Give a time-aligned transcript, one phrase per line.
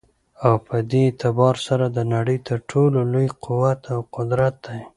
[0.45, 4.79] او په دي اعتبار سره دنړۍ تر ټولو لوى قوت او قدرت دى